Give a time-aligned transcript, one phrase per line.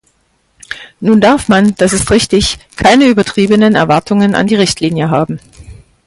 [0.99, 5.39] Nun darf man, das ist richtig, keine übertriebenen Erwartungen an die Richtlinie haben.